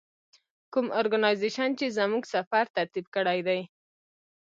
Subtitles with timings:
[0.73, 3.59] کوم ارګنایزیشن چې زموږ سفر ترتیب کړی دی.